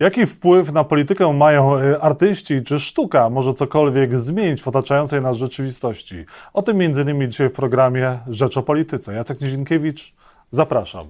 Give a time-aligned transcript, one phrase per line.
[0.00, 5.36] Jaki wpływ na politykę mają y, artyści, czy sztuka może cokolwiek zmienić w otaczającej nas
[5.36, 6.24] rzeczywistości?
[6.52, 9.14] O tym innymi dzisiaj w programie Rzecz o Polityce.
[9.14, 10.14] Jacek Nizinkiewicz,
[10.50, 11.06] zapraszam.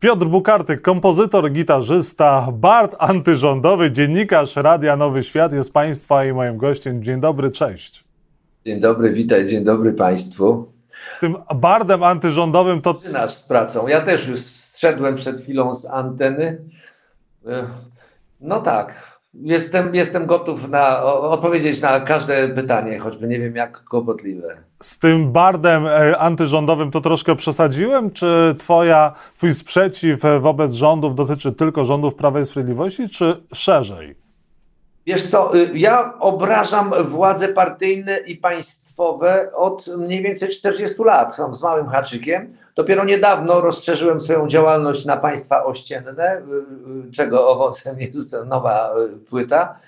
[0.00, 7.02] Piotr Bukartyk, kompozytor, gitarzysta, bard antyrządowy, dziennikarz Radia Nowy Świat jest Państwa i moim gościem.
[7.02, 8.04] Dzień dobry, cześć.
[8.66, 10.72] Dzień dobry, witaj, dzień dobry Państwu.
[11.16, 13.00] Z tym bardem antyrządowym to...
[13.12, 13.88] Nasz z pracą.
[13.88, 16.58] Ja też już zszedłem przed chwilą z anteny.
[18.40, 24.56] No tak, jestem, jestem gotów na, odpowiedzieć na każde pytanie, choćby nie wiem jak kłopotliwe.
[24.82, 28.10] Z tym bardem e, antyrządowym to troszkę przesadziłem?
[28.10, 34.25] Czy twoja, twój sprzeciw wobec rządów dotyczy tylko rządów Prawa i Sprawiedliwości, czy szerzej?
[35.06, 41.54] Wiesz co, y, ja obrażam władze partyjne i państwowe od mniej więcej 40 lat, są
[41.54, 42.48] z małym haczykiem.
[42.76, 48.94] Dopiero niedawno rozszerzyłem swoją działalność na państwa ościenne, y, y, czego owocem jest nowa
[49.30, 49.78] płyta.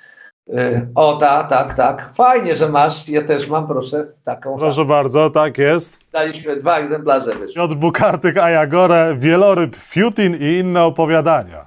[0.94, 2.10] O, tak, tak, tak.
[2.14, 3.08] Fajnie, że masz.
[3.08, 4.56] Ja też mam, proszę, taką.
[4.56, 4.88] Proszę samą.
[4.88, 5.98] bardzo, tak jest.
[6.12, 7.32] Daliśmy dwa egzemplarze.
[7.54, 11.66] Piotr Bukartyk, Ajagore, Wieloryb, Fiutin i inne opowiadania.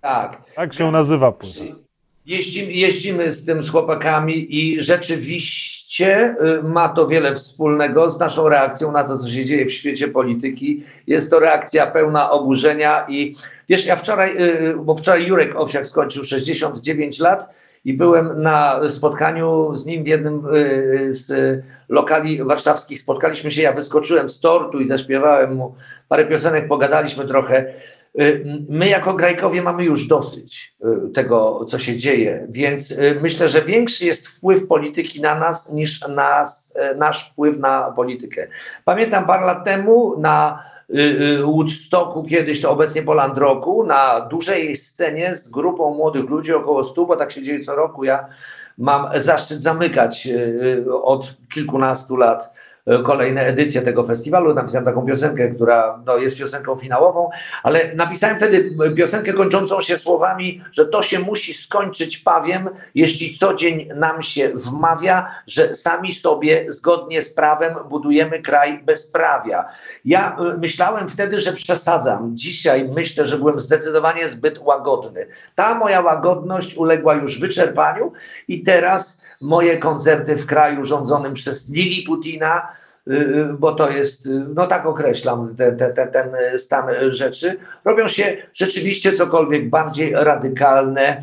[0.00, 0.42] Tak.
[0.56, 1.81] Tak się nazywa płyta.
[2.26, 8.48] Jeździmy, jeździmy z tym z chłopakami i rzeczywiście y, ma to wiele wspólnego z naszą
[8.48, 10.84] reakcją na to, co się dzieje w świecie polityki.
[11.06, 13.36] Jest to reakcja pełna oburzenia i
[13.68, 17.48] wiesz, ja wczoraj, y, bo wczoraj Jurek Owsiak skończył 69 lat
[17.84, 23.00] i byłem na spotkaniu z nim w jednym y, z lokali warszawskich.
[23.00, 25.74] Spotkaliśmy się, ja wyskoczyłem z tortu i zaśpiewałem mu
[26.08, 27.72] parę piosenek, pogadaliśmy trochę.
[28.20, 33.48] Y, my jako Grajkowie mamy już dosyć y, tego, co się dzieje, więc y, myślę,
[33.48, 38.46] że większy jest wpływ polityki na nas niż nas, nasz wpływ na politykę.
[38.84, 40.64] Pamiętam parę lat temu na
[41.44, 47.06] Woodstocku, kiedyś to obecnie Poland Roku, na dużej scenie z grupą młodych ludzi, około stu,
[47.06, 48.04] bo tak się dzieje co roku.
[48.04, 48.26] Ja
[48.78, 50.28] mam zaszczyt zamykać
[51.02, 52.71] od kilkunastu lat E,
[53.04, 54.54] kolejne edycje tego festiwalu.
[54.54, 57.30] Napisałem taką piosenkę, która no, jest piosenką finałową,
[57.62, 63.54] ale napisałem wtedy piosenkę kończącą się słowami, że to się musi skończyć pawiem, jeśli co
[63.54, 69.64] dzień nam się wmawia, że sami sobie zgodnie z prawem budujemy kraj bezprawia.
[70.04, 72.36] Ja e, myślałem wtedy, że przesadzam.
[72.36, 75.26] Dzisiaj myślę, że byłem zdecydowanie zbyt łagodny.
[75.54, 78.12] Ta moja łagodność uległa już wyczerpaniu
[78.48, 82.71] i teraz moje koncerty w kraju rządzonym przez Lili Putina,
[83.58, 88.36] bo to jest, y, no tak określam te, te, te, ten stan rzeczy, robią się
[88.54, 91.22] rzeczywiście cokolwiek bardziej radykalne.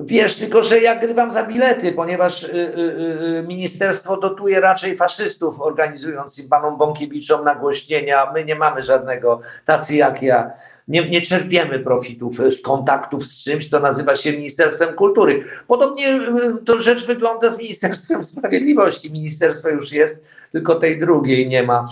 [0.00, 5.60] Wiesz, tylko że ja grywam za bilety, ponieważ y, y, y, ministerstwo dotuje raczej faszystów,
[5.60, 8.32] organizując im panom Bąkiewiczom nagłośnienia.
[8.32, 10.50] My nie mamy żadnego, tacy jak ja
[10.88, 15.44] nie, nie czerpiemy profitów z kontaktów z czymś, co nazywa się Ministerstwem Kultury.
[15.66, 19.12] Podobnie y, to rzecz wygląda z Ministerstwem Sprawiedliwości.
[19.12, 21.88] Ministerstwo już jest, tylko tej drugiej nie ma.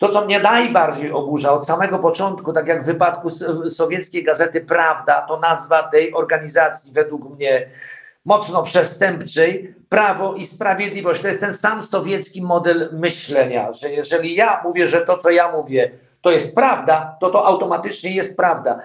[0.00, 3.30] To, co mnie najbardziej oburza od samego początku, tak jak w wypadku
[3.70, 7.66] sowieckiej gazety Prawda, to nazwa tej organizacji według mnie
[8.24, 11.22] mocno przestępczej, prawo i sprawiedliwość.
[11.22, 15.52] To jest ten sam sowiecki model myślenia, że jeżeli ja mówię, że to, co ja
[15.52, 15.90] mówię,
[16.22, 18.80] to jest prawda, to to automatycznie jest prawda.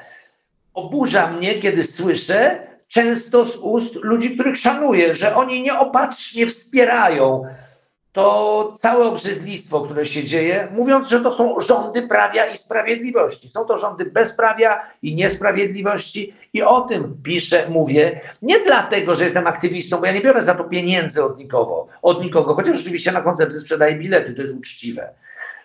[0.74, 7.44] Oburza mnie, kiedy słyszę często z ust ludzi, których szanuję, że oni nieopatrznie wspierają
[8.16, 13.50] to całe obrzydlistwo, które się dzieje, mówiąc, że to są rządy prawia i sprawiedliwości.
[13.50, 19.48] Są to rządy bezprawia i niesprawiedliwości i o tym piszę, mówię, nie dlatego, że jestem
[19.48, 23.22] aktywistą, bo ja nie biorę za to pieniędzy od nikogo, od nikogo chociaż rzeczywiście na
[23.22, 25.10] koncerty sprzedaję bilety, to jest uczciwe.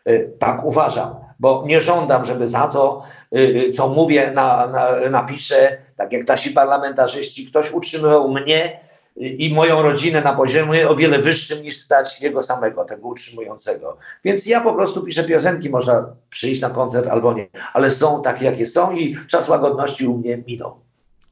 [0.08, 3.02] Y, tak uważam, bo nie żądam, żeby za to,
[3.36, 8.89] y, y, co mówię, na, na, napiszę, tak jak nasi parlamentarzyści, ktoś utrzymywał mnie
[9.20, 13.96] i moją rodzinę na poziomie o wiele wyższym niż stać jego samego, tego utrzymującego.
[14.24, 18.44] Więc ja po prostu piszę piosenki, można przyjść na koncert albo nie, ale są takie,
[18.44, 20.74] jakie są i czas łagodności u mnie minął.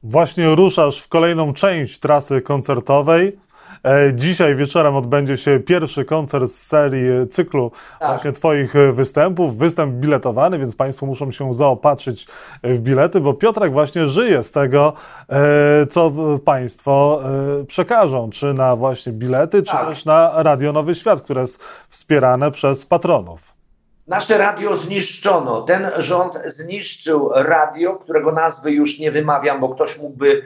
[0.03, 3.39] Właśnie ruszasz w kolejną część trasy koncertowej.
[3.83, 8.09] E, dzisiaj wieczorem odbędzie się pierwszy koncert z serii cyklu tak.
[8.09, 9.57] właśnie Twoich występów.
[9.57, 12.27] Występ biletowany, więc Państwo muszą się zaopatrzyć
[12.63, 14.93] w bilety, bo Piotrek właśnie żyje z tego,
[15.29, 16.11] e, co
[16.45, 17.21] Państwo
[17.61, 19.87] e, przekażą, czy na właśnie bilety, czy tak.
[19.87, 23.59] też na Radio Nowy Świat, które jest wspierane przez patronów.
[24.07, 25.61] Nasze radio zniszczono.
[25.61, 30.41] Ten rząd zniszczył radio, którego nazwy już nie wymawiam, bo ktoś mógłby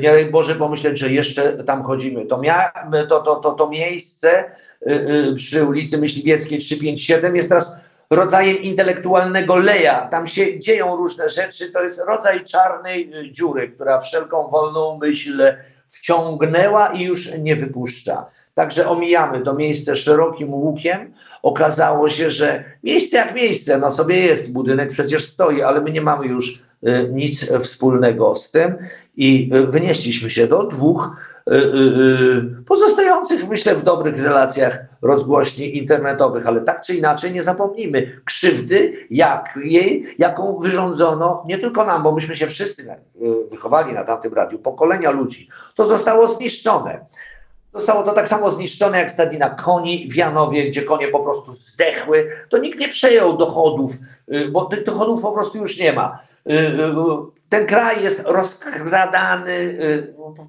[0.00, 2.26] nie daj Boże pomyśleć, że jeszcze tam chodzimy.
[2.26, 2.72] To, mia,
[3.08, 4.44] to, to, to, to miejsce
[4.86, 10.08] y, przy ulicy Myśliwieckiej 357 jest teraz rodzajem intelektualnego leja.
[10.10, 11.72] Tam się dzieją różne rzeczy.
[11.72, 15.42] To jest rodzaj czarnej y, dziury, która wszelką wolną myśl
[15.88, 18.26] wciągnęła i już nie wypuszcza.
[18.54, 21.14] Także omijamy to miejsce szerokim łukiem.
[21.42, 26.00] Okazało się, że miejsce jak miejsce, no sobie jest, budynek przecież stoi, ale my nie
[26.00, 26.67] mamy już y,
[27.12, 28.74] nic wspólnego z tym
[29.16, 31.10] i y, wynieśliśmy się do dwóch
[32.66, 39.58] pozostających, myślę, w dobrych relacjach rozgłośni internetowych, ale tak czy inaczej nie zapomnijmy krzywdy, jak
[39.64, 42.96] jej, jaką wyrządzono nie tylko nam, bo myśmy się wszyscy
[43.50, 45.48] wychowali na tamtym radiu, pokolenia ludzi.
[45.74, 47.00] To zostało zniszczone.
[47.74, 52.30] Zostało to tak samo zniszczone jak stadina koni w Janowie, gdzie konie po prostu zdechły.
[52.48, 53.92] To nikt nie przejął dochodów,
[54.32, 56.18] y, bo tych dochodów po prostu już nie ma.
[56.46, 59.78] Y, y, ten kraj jest rozkradany,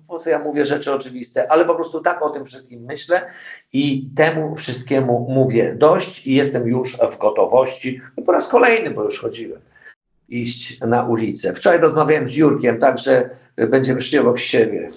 [0.07, 3.21] po co ja mówię rzeczy oczywiste, ale po prostu tak o tym wszystkim myślę
[3.73, 9.03] i temu wszystkiemu mówię dość i jestem już w gotowości, no po raz kolejny, bo
[9.03, 9.61] już chodziłem,
[10.29, 11.53] iść na ulicę.
[11.53, 14.89] Wczoraj rozmawiałem z Jurkiem, także będziemy szli obok siebie.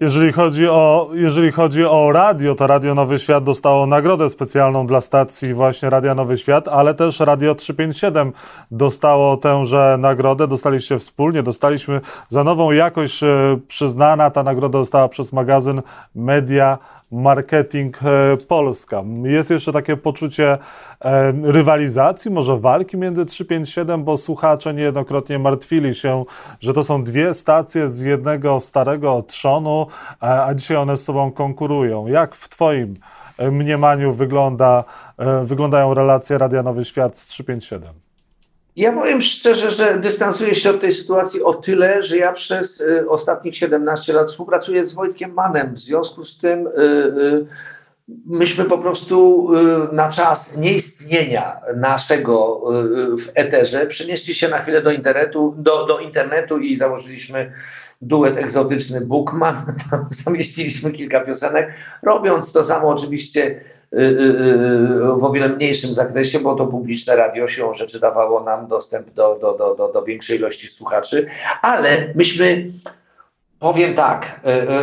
[0.00, 5.00] Jeżeli chodzi, o, jeżeli chodzi o radio, to Radio Nowy Świat dostało nagrodę specjalną dla
[5.00, 8.32] stacji właśnie Radia Nowy Świat, ale też Radio 357
[8.70, 10.48] dostało tęże nagrodę.
[10.48, 14.30] Dostaliście wspólnie, dostaliśmy za nową jakość e, przyznana.
[14.30, 15.82] Ta nagroda została przez magazyn
[16.14, 16.78] Media
[17.10, 19.02] Marketing e, Polska.
[19.22, 20.58] Jest jeszcze takie poczucie
[21.00, 26.24] e, rywalizacji, może walki między 357, bo słuchacze niejednokrotnie martwili się,
[26.60, 29.86] że to są dwie stacje z jednego starego trzonu,
[30.20, 32.06] a dzisiaj one z sobą konkurują.
[32.06, 32.94] Jak w Twoim
[33.38, 34.84] e, mniemaniu wygląda,
[35.44, 38.09] wyglądają relacje Radia Nowy Świat z 357?
[38.76, 43.08] Ja powiem szczerze, że dystansuję się od tej sytuacji o tyle, że ja przez y,
[43.08, 45.74] ostatnich 17 lat współpracuję z Wojtkiem Manem.
[45.74, 47.46] W związku z tym y, y,
[48.26, 49.48] myśmy po prostu
[49.92, 52.60] na czas nieistnienia naszego
[53.18, 57.52] w eterze przenieśli się na chwilę do internetu, do, do internetu i założyliśmy
[58.02, 59.56] duet egzotyczny Bookman.
[59.90, 63.60] Tam zamieściliśmy kilka piosenek, robiąc to samo oczywiście
[65.16, 69.38] w o wiele mniejszym zakresie, bo to publiczne radio się rzeczy dawało nam dostęp do,
[69.40, 71.26] do, do, do, do większej ilości słuchaczy,
[71.62, 72.70] ale myśmy,
[73.58, 74.40] powiem tak,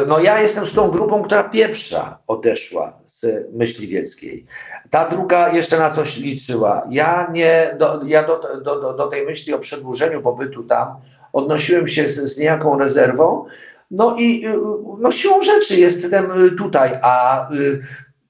[0.08, 4.46] no ja jestem z tą grupą, która pierwsza odeszła z myśliwieckiej.
[4.90, 6.88] Ta druga jeszcze na coś liczyła.
[6.90, 10.88] Ja, nie, do, ja do, do, do tej myśli o przedłużeniu pobytu tam
[11.34, 13.46] odnosiłem się z, z niejaką rezerwą,
[13.92, 14.46] no i
[15.00, 17.48] no siłą rzeczy jestem tutaj, a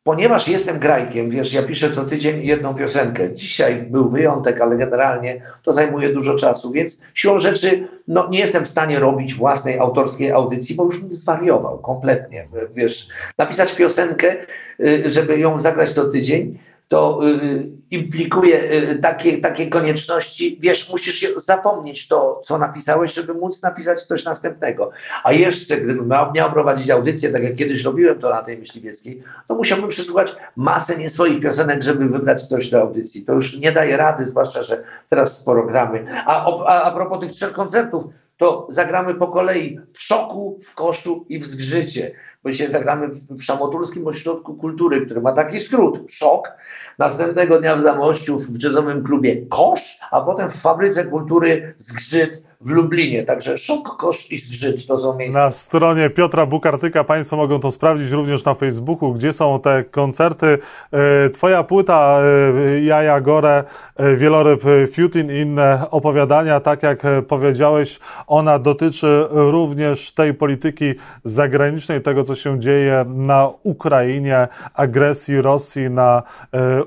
[0.07, 3.33] ponieważ jestem grajkiem, wiesz, ja piszę co tydzień jedną piosenkę.
[3.33, 8.65] Dzisiaj był wyjątek, ale generalnie to zajmuje dużo czasu, więc siłą rzeczy no, nie jestem
[8.65, 12.47] w stanie robić własnej autorskiej audycji, bo już bym zwariował kompletnie.
[12.75, 13.07] Wiesz,
[13.37, 14.35] napisać piosenkę,
[14.79, 21.35] y, żeby ją zagrać co tydzień, to y, implikuje y, takie, takie konieczności, wiesz, musisz
[21.35, 24.91] zapomnieć to, co napisałeś, żeby móc napisać coś następnego.
[25.23, 29.55] A jeszcze, gdybym miał, prowadzić audycję, tak jak kiedyś robiłem to na tej myśliwieckiej, to
[29.55, 33.25] musiałbym przesłuchać masę nie swoich piosenek, żeby wybrać coś do audycji.
[33.25, 36.05] To już nie daje rady, zwłaszcza, że teraz sporo gramy.
[36.25, 38.03] A, a, a propos tych trzech koncertów,
[38.37, 42.11] to zagramy po kolei w szoku, w koszu i w zgrzycie
[42.43, 46.51] bo dzisiaj zagramy w Szamotulskim Ośrodku Kultury, który ma taki skrót, szok,
[46.97, 52.69] następnego dnia w Zamościu w jazzowym klubie Kosz, a potem w Fabryce Kultury Zgrzyt w
[52.69, 53.23] Lublinie.
[53.23, 55.39] Także szok, kosz i zgrzyt to są miejsca.
[55.39, 60.57] Na stronie Piotra Bukartyka Państwo mogą to sprawdzić również na Facebooku, gdzie są te koncerty.
[60.91, 63.63] E, twoja płyta e, Jaja Gore,
[63.95, 64.61] e, Wieloryb
[64.91, 72.35] Fiutin i inne opowiadania, tak jak powiedziałeś, ona dotyczy również tej polityki zagranicznej, tego co
[72.35, 76.23] się dzieje na Ukrainie, agresji Rosji na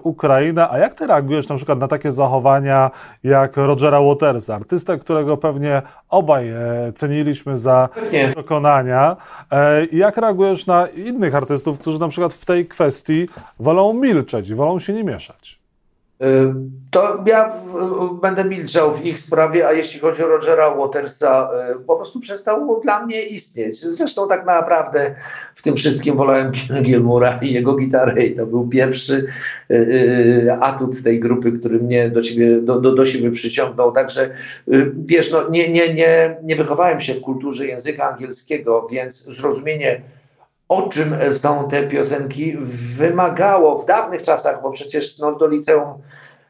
[0.02, 0.70] Ukrainę.
[0.70, 2.90] A jak ty reagujesz na przykład na takie zachowania
[3.24, 7.88] jak Rogera Watersa, artystę, którego pewnie obaj e, ceniliśmy za
[8.34, 9.16] dokonania.
[9.52, 13.28] E, jak reagujesz na innych artystów, którzy na przykład w tej kwestii
[13.60, 15.59] wolą milczeć i wolą się nie mieszać?
[16.90, 17.52] To ja
[18.22, 21.50] będę milczał w ich sprawie, a jeśli chodzi o Rogera Watersa,
[21.80, 23.80] y, po prostu przestał dla mnie istnieć.
[23.80, 25.14] Zresztą tak naprawdę
[25.54, 29.26] w tym wszystkim wolałem Gilmura i jego gitarę i to był pierwszy
[29.70, 33.92] y, y, atut tej grupy, który mnie do, ciebie, do, do, do siebie przyciągnął.
[33.92, 34.30] Także
[34.94, 40.02] wiesz, no, nie, nie, nie, nie wychowałem się w kulturze języka angielskiego, więc zrozumienie
[40.70, 42.56] o czym są te piosenki,
[42.96, 45.88] wymagało w dawnych czasach, bo przecież no, do liceum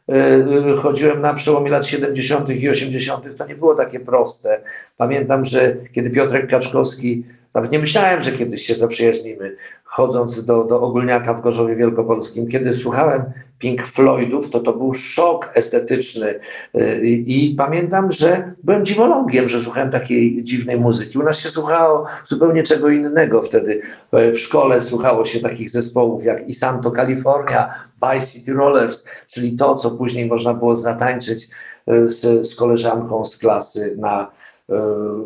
[0.08, 2.48] y, chodziłem na przełomie lat 70.
[2.48, 4.60] i 80., to nie było takie proste.
[4.96, 10.80] Pamiętam, że kiedy Piotrek Kaczkowski nawet nie myślałem, że kiedyś się zaprzyjaźnimy, chodząc do, do
[10.80, 12.48] ogólniaka w Gorzowie Wielkopolskim.
[12.48, 13.22] Kiedy słuchałem
[13.58, 16.34] Pink Floydów, to to był szok estetyczny
[16.74, 21.18] y, i, i pamiętam, że byłem dziwolągiem, że słuchałem takiej dziwnej muzyki.
[21.18, 23.82] U nas się słuchało zupełnie czego innego wtedy.
[24.12, 29.90] W szkole słuchało się takich zespołów jak Isanto California, By City Rollers, czyli to, co
[29.90, 31.48] później można było zatańczyć
[31.88, 34.30] y, z, z koleżanką z klasy na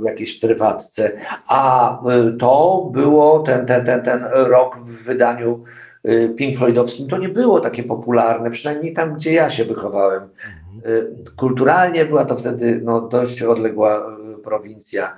[0.04, 1.12] jakiejś prywatce.
[1.48, 5.64] A y, to było ten, ten, ten, ten rok w wydaniu
[6.06, 7.08] y, Pink Floydowskim.
[7.08, 10.22] To nie było takie popularne, przynajmniej tam, gdzie ja się wychowałem.
[10.22, 10.94] Mhm.
[10.94, 15.16] Y, kulturalnie była to wtedy no, dość odległa prowincja.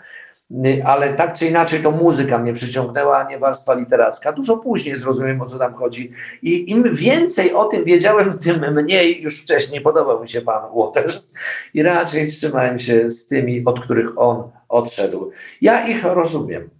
[0.84, 4.32] Ale tak czy inaczej to muzyka mnie przyciągnęła, a nie warstwa literacka.
[4.32, 6.12] Dużo później zrozumiem, o co tam chodzi.
[6.42, 11.34] I im więcej o tym wiedziałem, tym mniej już wcześniej podobał mi się pan Waters
[11.74, 15.30] i raczej trzymałem się z tymi, od których on odszedł.
[15.60, 16.70] Ja ich rozumiem.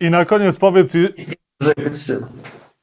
[0.00, 0.92] I na koniec powiedz...
[1.60, 1.72] Że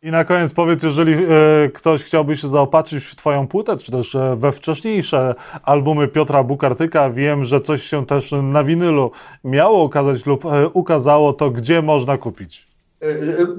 [0.04, 1.28] i na koniec powiedz, jeżeli e,
[1.74, 7.10] ktoś chciałby się zaopatrzyć w Twoją płytę, czy też e, we wcześniejsze albumy Piotra Bukartyka,
[7.10, 9.12] wiem, że coś się też na winylu
[9.44, 12.70] miało ukazać lub e, ukazało, to gdzie można kupić?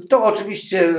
[0.09, 0.94] To oczywiście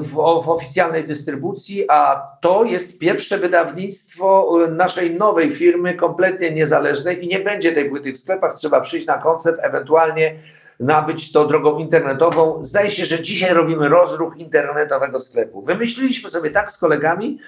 [0.00, 0.12] w,
[0.44, 7.40] w, oficjalnej dystrybucji, a to jest pierwsze wydawnictwo naszej nowej firmy, kompletnie niezależnej i nie
[7.40, 8.54] będzie tej płyty w sklepach.
[8.54, 10.34] Trzeba przyjść na koncert, ewentualnie
[10.80, 12.64] nabyć to drogą internetową.
[12.64, 15.62] Zdaje się, że dzisiaj robimy rozruch internetowego sklepu.
[15.62, 17.38] Wymyśliliśmy sobie tak z kolegami,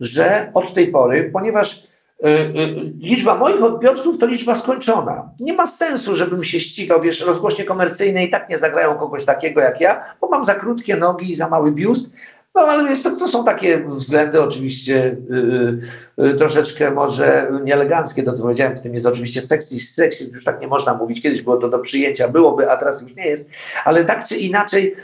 [0.00, 1.76] że od tej pory, ponieważ
[2.24, 5.30] y, y, liczba moich odbiorców to liczba skończona.
[5.40, 9.60] Nie ma sensu, żebym się ścigał, wiesz, rozgłośnie komercyjne i tak nie zagrają kogoś takiego
[9.60, 12.14] jak ja, bo mam za krótkie nogi i za mały biust,
[12.66, 15.78] no ale jest to, to są takie względy oczywiście yy,
[16.16, 20.60] yy, troszeczkę może nieeleganckie, to co powiedziałem, w tym jest oczywiście seksizm, seksizm, już tak
[20.60, 23.50] nie można mówić, kiedyś było to do przyjęcia, byłoby, a teraz już nie jest,
[23.84, 24.96] ale tak czy inaczej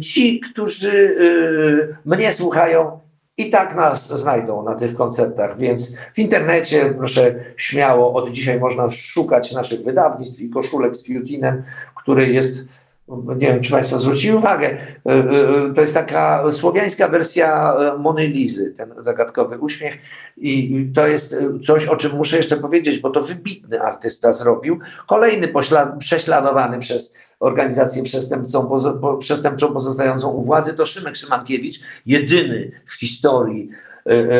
[0.00, 3.00] ci, którzy y, mnie słuchają,
[3.40, 8.90] i tak nas znajdą na tych koncertach, więc w internecie proszę śmiało, od dzisiaj można
[8.90, 11.62] szukać naszych wydawnictw i koszulek z Fiutinem,
[11.94, 12.64] który jest
[13.10, 18.26] nie wiem, czy Państwo zwrócili uwagę, e, e, to jest taka słowiańska wersja e, Mony
[18.26, 19.98] Lizy, ten zagadkowy uśmiech
[20.36, 21.36] i to jest
[21.66, 24.78] coś, o czym muszę jeszcze powiedzieć, bo to wybitny artysta zrobił.
[25.06, 25.52] Kolejny
[25.98, 33.70] prześladowany przez organizację przestępczą, pozo przestępczą pozostającą u władzy to Szymek Szymankiewicz, jedyny w historii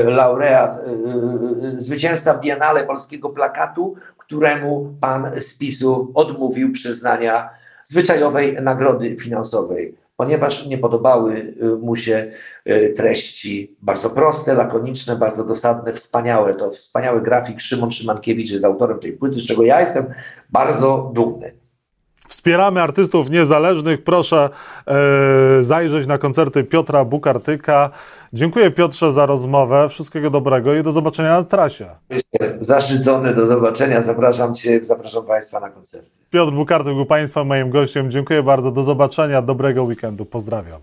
[0.05, 0.81] laureat,
[1.77, 7.60] zwycięzca Biennale Polskiego Plakatu, któremu pan z PiSu odmówił przyznania
[7.91, 12.33] zwyczajowej nagrody finansowej, ponieważ nie podobały y, mu się
[12.67, 16.55] y, treści bardzo proste, lakoniczne, bardzo dosadne, wspaniałe.
[16.55, 20.05] To wspaniały grafik Szymon Szymankiewicz jest autorem tej płyty, z czego ja jestem
[20.51, 21.53] bardzo dumny.
[22.41, 24.05] Wspieramy artystów niezależnych.
[24.05, 24.51] Proszę
[24.87, 27.91] e, zajrzeć na koncerty Piotra Bukartyka.
[28.33, 29.89] Dziękuję Piotrze za rozmowę.
[29.89, 31.87] Wszystkiego dobrego i do zobaczenia na trasie.
[32.61, 34.03] Zaszczycony, do zobaczenia.
[34.03, 36.11] Zapraszam Cię, zapraszam Państwa na koncerty.
[36.31, 38.11] Piotr Bukartyk był Państwa moim gościem.
[38.11, 38.71] Dziękuję bardzo.
[38.71, 39.43] Do zobaczenia.
[39.43, 40.25] Dobrego weekendu.
[40.25, 40.81] Pozdrawiam.